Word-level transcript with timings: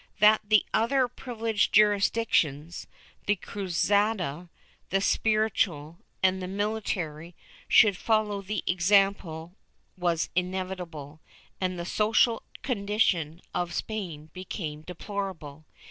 That 0.17 0.41
the 0.43 0.65
other 0.73 1.07
privileged 1.07 1.75
juris 1.75 2.09
dictions—the 2.09 3.35
Cruzada, 3.35 4.49
the 4.89 4.99
spiritual, 4.99 5.99
and 6.23 6.41
the 6.41 6.47
military— 6.47 7.35
should 7.67 7.95
follow 7.95 8.41
the 8.41 8.63
example 8.65 9.53
was 9.95 10.31
inevitable, 10.35 11.21
and 11.61 11.77
the 11.77 11.85
social 11.85 12.41
condition 12.63 13.41
of 13.53 13.75
Spain 13.75 14.31
became 14.33 14.81
deplorable. 14.81 15.65